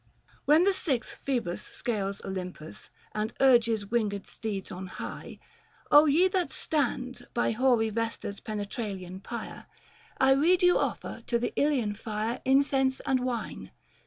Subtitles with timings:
[0.45, 5.37] When the sixth Phoebus scales Olympus, and Urges winged steeds on high:
[5.93, 9.67] ye that stand By hoary Yesta's penetralian pyre,
[10.19, 13.69] I rede you offer to the Ilian fire Incense and wine.